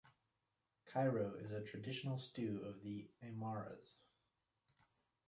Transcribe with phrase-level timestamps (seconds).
[0.91, 3.97] Chairo is a traditional stew of the Aymaras.